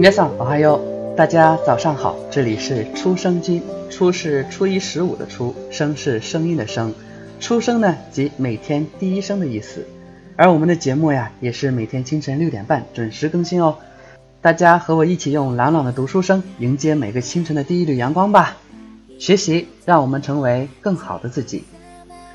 [0.00, 6.92] 皆さんおはよう，大家早上好，这里是初生君，初是初一十五的初，声是声音的声，
[7.40, 9.86] 初声呢即每天第一声的意思。
[10.36, 13.78] 而我们的节目呀，也是每天清晨六点半准时更新哦。
[14.42, 18.56] 大家和我一起用朗朗的读书声迎接每个清晨的第一缕阳光吧。
[19.18, 21.64] 学习让我们成为更好的自己。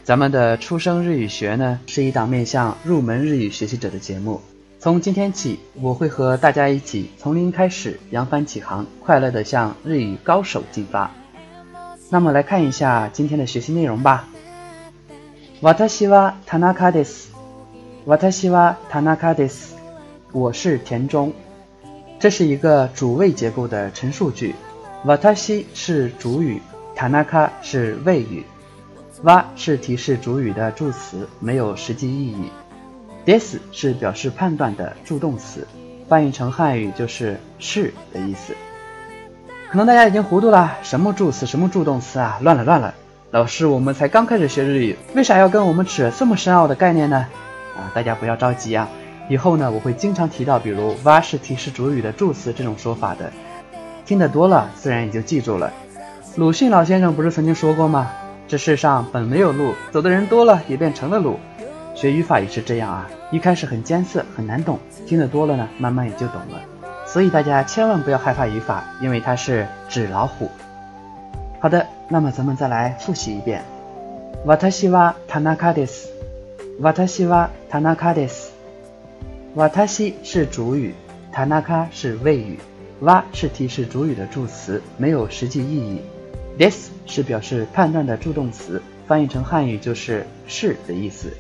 [0.04, 4.42] 咱们的初生日语学呢，是一档面向入门日语学习者的节目。
[4.86, 11.12] 从今天起，我会和大家一起从零开始，扬帆起航，快乐的向日语高手进发。
[12.10, 14.28] 那么来看一下今天的学习内容吧。
[15.62, 17.30] 私は田中です。
[18.06, 19.76] 私は田中です。
[20.32, 21.32] 我是田中。
[22.20, 24.56] 这是一个主谓结构的陈述句。
[25.06, 26.60] 私是主语，
[26.96, 28.44] 田中是谓语。
[29.24, 32.50] 哇是提示主语的助词，没有实际意义。
[33.27, 35.67] This 是表示判断的助动词，
[36.09, 38.55] 翻译成汉语就是是的意思。
[39.69, 42.39] 可能大家已经糊涂了，什么助词，什么助动词啊？
[42.41, 42.95] 乱了乱了！
[43.33, 47.27] 老师，我们才刚开始学日语，为啥要跟我们扯这么深奥的概念呢？
[47.77, 48.89] 啊，大家不要着急啊，
[49.29, 53.33] 以后呢我会经常提到，比如哇是提示主语的助词这种说法的，
[54.07, 55.73] 听得多了，自然也就记住了。
[56.37, 58.13] 鲁迅老先生不是曾经说过吗？
[58.47, 61.41] 这世上本没有路，走的人多了也变成了路。
[61.96, 66.62] 学语法也是这样啊，一开始很艰涩很难懂，听得多了呢，慢慢也就懂了。
[67.06, 70.50] 所以大家千万不要害怕语法，因为它是纸老虎。
[71.60, 73.62] 好的，那么咱们再来复习一遍。
[74.46, 76.08] 私は田中です。
[76.80, 78.52] 私は田中です。
[79.54, 80.96] 私是主语，
[81.34, 82.58] 田中是谓语，
[83.02, 86.02] 哇是提示主语的助词，没有实际意义。
[86.58, 91.32] this 是表示判断的助动词，翻译成汉语就是是的意思。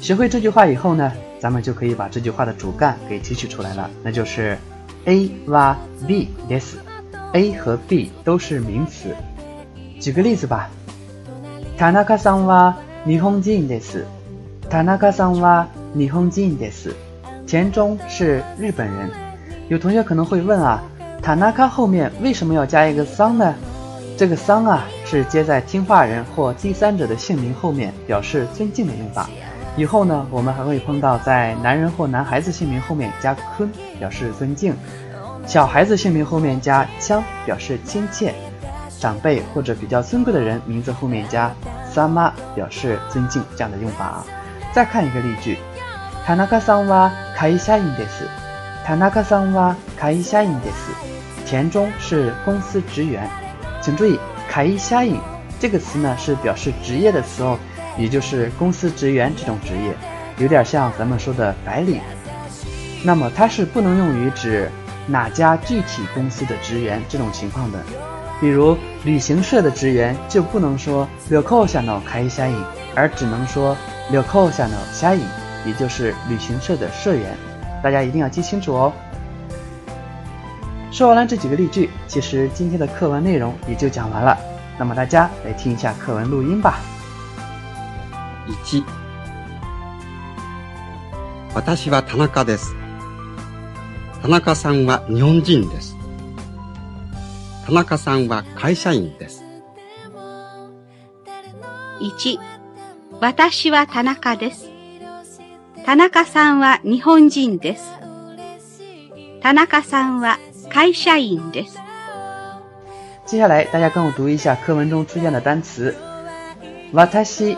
[0.00, 4.58] 学会这句话以后呢，咱们就可以把这句话的主干给提取出来了，那就是
[5.04, 9.14] A 哇 B this。A 和 B 都是名词。
[10.00, 10.68] 举个例子吧。
[11.78, 12.74] 田中さんは
[13.06, 14.04] 日本人です。
[14.68, 16.94] 田中さんは日本人です。
[17.46, 19.10] 田中是日本人。
[19.68, 20.82] 有同学可能会问啊，
[21.22, 23.54] 田中后面为什么要加一个桑呢？
[24.16, 29.28] 这个桑啊， 是接在听话人或第三者的姓名后面，表示尊敬的用法。
[29.76, 34.72] 以后呢，我们还会碰到在男人或男孩子姓名后面加坤，表示尊敬；
[35.46, 38.32] 小孩子姓名后面加枪，表示亲切；
[38.98, 41.50] 长辈或者比较尊贵的人名字后面加
[41.90, 43.42] 三妈，表示尊敬。
[43.56, 44.26] 这样的用法啊。
[44.72, 45.56] 再看一个例句：
[46.26, 48.26] 田中さんは会社員です。
[48.84, 50.92] 田中さんは会社員です。
[51.46, 53.28] 田中是公司职员。
[53.82, 54.18] 请注意，
[54.49, 55.19] 卡伊虾影
[55.59, 57.57] 这个词呢，是表示职业的词哦，
[57.97, 59.95] 也就是公司职员这种职业，
[60.37, 61.99] 有点像咱们说的白领。
[63.03, 64.69] 那么它是不能用于指
[65.07, 67.79] 哪家具体公司的职员这种情况的。
[68.41, 73.75] 比如旅行社的职员就不能说旅客下脑卡伊虾影，而只能说
[74.11, 75.21] 旅客下脑虾影，
[75.65, 77.35] 也就是旅行社的社员。
[77.81, 78.93] 大家一定要记清楚哦。
[80.95, 84.37] 说完了这几个例句，其实今天的课文内容也就讲完了。
[84.79, 86.79] 那么大家来听一下课文录音吧。
[88.47, 88.81] 一、
[91.53, 92.73] 私は田中です。
[94.21, 95.97] 田中さんは日本人です。
[97.65, 99.43] 田中さんは会社員です。
[101.99, 102.39] 一、
[103.19, 104.69] 私は田中です。
[105.85, 107.83] 田中さんは日本人です。
[109.41, 110.39] 田中さんは
[110.75, 111.77] 会社員です。
[113.25, 115.95] 接下来，大家跟我读一下课文中出现的单词：
[116.91, 117.55] 私、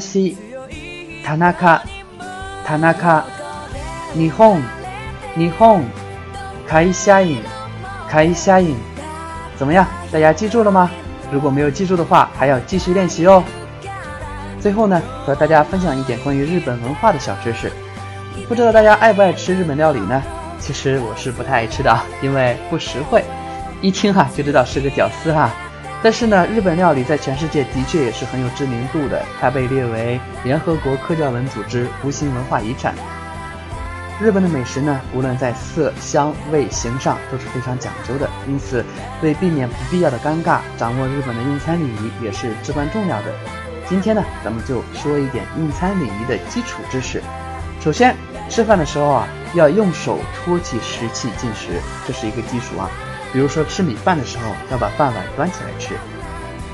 [0.00, 0.34] 私、
[1.22, 1.52] 田中、
[2.66, 3.22] 田中、
[4.16, 4.62] 日本、
[5.36, 5.84] 日本、
[6.66, 7.42] 会社員、
[8.08, 8.74] 会社員。
[9.58, 9.86] 怎么样？
[10.10, 10.90] 大家记住了吗？
[11.30, 13.44] 如果没有记住的话，还要继续练习哦。
[14.58, 17.70] 最后呢，和大家分享一点关于日本文化的小知识。
[18.48, 20.22] 不知道大家爱不爱吃日本料理呢？
[20.58, 23.22] 其实我是不太爱吃的，因为不实惠，
[23.80, 25.50] 一听哈就知道是个屌丝哈。
[26.02, 32.94] 但是呢，日本料理在全世界的确也是很有知名度的，它被列为联合国科教文组织无形文化遗产。
[34.20, 38.84] 日本的美食呢，无论在色香味形上都是非常讲究的，因此
[39.22, 43.26] 为避免不必要的尴尬，掌握日本的用餐礼仪也是至关重要的。
[43.88, 47.22] 今天呢，咱们就说一点用餐礼仪的基础知识。
[47.80, 48.14] 首先，
[48.48, 49.26] 吃饭的时候啊。
[49.54, 52.90] 要用手托起食器进食，这是一个基础啊。
[53.32, 55.94] 比如说吃米饭的时候，要把饭碗端起来吃。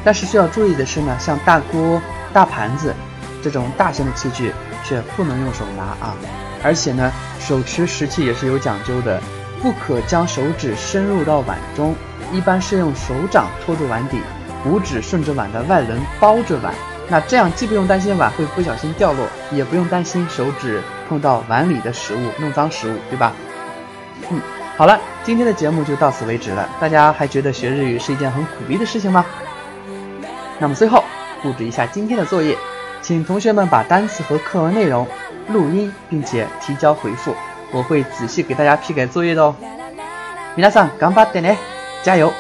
[0.05, 2.01] 但是需要注意的是呢，像大锅、
[2.33, 2.95] 大盘子
[3.43, 4.53] 这种大型的器具，
[4.85, 6.17] 却不能用手拿啊。
[6.63, 9.21] 而且呢，手持食器也是有讲究的，
[9.63, 11.95] 不可将手指伸入到碗中，
[12.33, 14.19] 一般是用手掌托住碗底，
[14.67, 16.75] 五指顺着碗的外轮包着碗。
[17.10, 23.32] 那这样既不用担心碗会不小心掉落，也不用担心手指碰到碗里的食物弄脏食物，对吧？
[24.32, 24.42] 嗯，
[24.76, 26.68] 好了，今天的节目就到此为止了。
[26.80, 29.24] 大家还觉得学日语是一件很苦逼的事情吗？
[30.60, 31.04] 那么最后
[31.44, 32.58] 布置一下今天的作业，
[33.02, 35.08] 请同学们把单词和课文内容
[35.50, 37.36] 录音，并且提交回复，
[37.72, 39.54] 我会仔细给大家批改作业的哦。
[40.58, 41.58] 皆さん頑張ってね，
[42.02, 42.32] 加油！